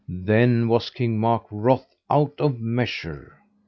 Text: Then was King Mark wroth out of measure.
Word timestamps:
Then 0.09 0.67
was 0.67 0.89
King 0.89 1.19
Mark 1.19 1.43
wroth 1.51 1.93
out 2.09 2.33
of 2.39 2.59
measure. 2.59 3.37